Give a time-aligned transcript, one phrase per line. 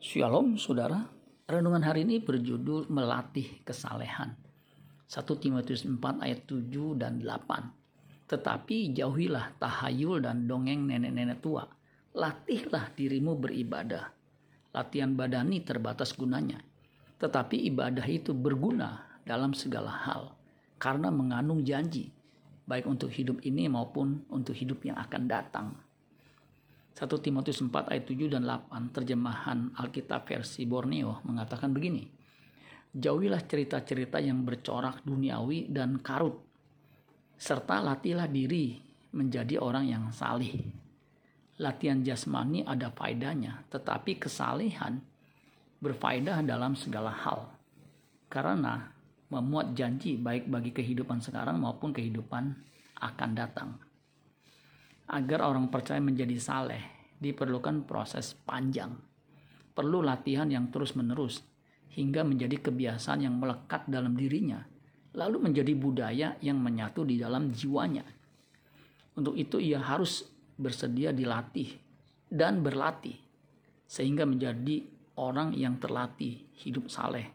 [0.00, 0.96] Shalom saudara,
[1.44, 4.32] renungan hari ini berjudul melatih kesalehan.
[5.04, 8.24] 1 Timotius 4 ayat 7 dan 8.
[8.24, 11.68] Tetapi jauhilah tahayul dan dongeng nenek-nenek tua.
[12.16, 14.08] Latihlah dirimu beribadah.
[14.72, 16.64] Latihan badani terbatas gunanya.
[17.20, 20.32] Tetapi ibadah itu berguna dalam segala hal
[20.80, 22.08] karena mengandung janji
[22.64, 25.89] baik untuk hidup ini maupun untuk hidup yang akan datang.
[27.00, 32.04] 1 Timotius 4 ayat 7 dan 8 terjemahan Alkitab versi Borneo mengatakan begini.
[32.92, 36.36] Jauhilah cerita-cerita yang bercorak duniawi dan karut
[37.40, 38.76] serta latihlah diri
[39.16, 40.60] menjadi orang yang salih.
[41.56, 45.00] Latihan jasmani ada faedahnya, tetapi kesalihan
[45.80, 47.48] berfaedah dalam segala hal.
[48.28, 48.76] Karena
[49.32, 52.44] memuat janji baik bagi kehidupan sekarang maupun kehidupan
[53.00, 53.89] akan datang
[55.10, 56.82] agar orang percaya menjadi saleh
[57.18, 58.94] diperlukan proses panjang.
[59.74, 61.42] Perlu latihan yang terus-menerus
[61.90, 64.62] hingga menjadi kebiasaan yang melekat dalam dirinya,
[65.18, 68.06] lalu menjadi budaya yang menyatu di dalam jiwanya.
[69.18, 70.22] Untuk itu ia harus
[70.54, 71.74] bersedia dilatih
[72.30, 73.18] dan berlatih
[73.90, 74.86] sehingga menjadi
[75.18, 77.26] orang yang terlatih hidup saleh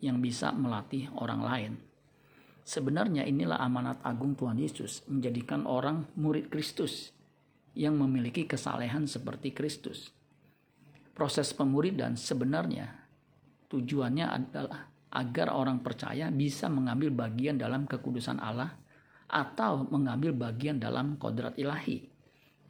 [0.00, 1.72] yang bisa melatih orang lain.
[2.64, 7.12] Sebenarnya inilah amanat agung Tuhan Yesus menjadikan orang murid Kristus
[7.76, 10.08] yang memiliki kesalehan seperti Kristus.
[11.12, 12.88] Proses pemuridan sebenarnya
[13.68, 18.72] tujuannya adalah agar orang percaya bisa mengambil bagian dalam kekudusan Allah
[19.28, 22.00] atau mengambil bagian dalam kodrat ilahi.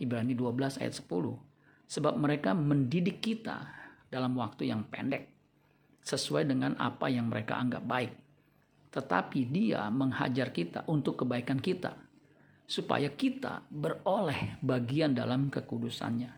[0.02, 1.06] Ibrani 12 ayat 10.
[1.86, 3.62] Sebab mereka mendidik kita
[4.10, 5.30] dalam waktu yang pendek
[6.02, 8.23] sesuai dengan apa yang mereka anggap baik
[8.94, 11.98] tetapi dia menghajar kita untuk kebaikan kita,
[12.62, 16.30] supaya kita beroleh bagian dalam kekudusannya.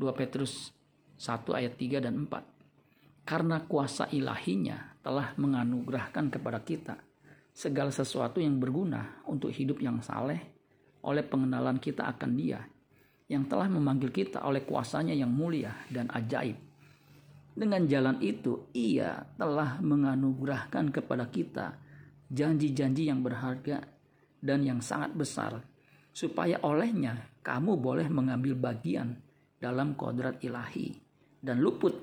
[0.00, 0.72] 2 Petrus
[1.20, 3.28] 1 ayat 3 dan 4.
[3.28, 6.96] Karena kuasa ilahinya telah menganugerahkan kepada kita
[7.52, 10.40] segala sesuatu yang berguna untuk hidup yang saleh
[11.04, 12.64] oleh pengenalan kita akan dia
[13.28, 16.56] yang telah memanggil kita oleh kuasanya yang mulia dan ajaib
[17.54, 21.78] dengan jalan itu, ia telah menganugerahkan kepada kita
[22.26, 23.86] janji-janji yang berharga
[24.42, 25.62] dan yang sangat besar,
[26.10, 29.22] supaya olehnya kamu boleh mengambil bagian
[29.62, 30.98] dalam kodrat ilahi
[31.38, 31.94] dan luput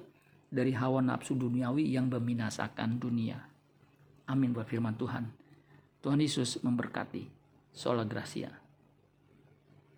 [0.47, 3.39] dari hawa nafsu duniawi yang membinasakan dunia.
[4.31, 5.27] Amin buat firman Tuhan.
[5.99, 7.27] Tuhan Yesus memberkati.
[7.71, 8.70] Sola Gracia.